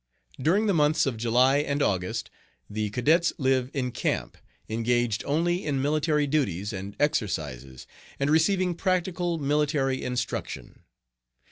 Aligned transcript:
During 0.41 0.65
the 0.65 0.73
months 0.73 1.05
of 1.05 1.15
July 1.15 1.57
and 1.57 1.79
August 1.79 2.31
the 2.67 2.89
cadets 2.89 3.33
live 3.37 3.69
in 3.71 3.91
camp, 3.91 4.35
engaged 4.67 5.23
only 5.27 5.63
in 5.63 5.79
military 5.79 6.25
duties 6.25 6.73
and 6.73 6.95
exercises 6.99 7.85
and 8.19 8.31
receiving 8.31 8.73
practical 8.73 9.37
military 9.37 10.01
instruction. 10.03 10.85